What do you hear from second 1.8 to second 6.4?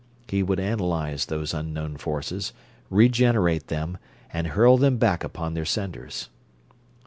forces, regenerate them, and hurl them back upon their senders.